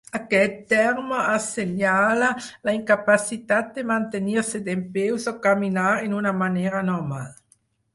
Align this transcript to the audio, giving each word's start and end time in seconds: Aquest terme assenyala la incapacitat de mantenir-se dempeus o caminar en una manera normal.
Aquest 0.17 0.53
terme 0.71 1.19
assenyala 1.33 2.31
la 2.69 2.75
incapacitat 2.79 3.71
de 3.79 3.87
mantenir-se 3.93 4.65
dempeus 4.73 5.33
o 5.35 5.39
caminar 5.49 5.89
en 6.09 6.21
una 6.25 6.39
manera 6.45 6.87
normal. 6.95 7.35